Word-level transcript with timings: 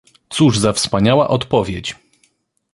Cóż 0.29 0.59
za 0.59 0.73
wspaniała 0.73 1.27
odpowiedź! 1.27 1.95